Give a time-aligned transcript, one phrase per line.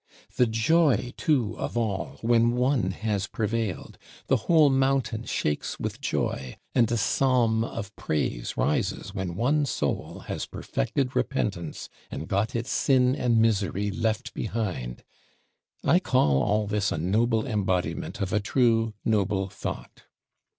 [0.35, 6.57] The joy too of all, when one has prevailed; the whole Mountain shakes with joy,
[6.73, 12.71] and a psalm of praise rises when one soul has perfected repentance and got its
[12.71, 15.03] sin and misery left behind!
[15.83, 20.05] I call all this a noble embodiment of a true, noble thought.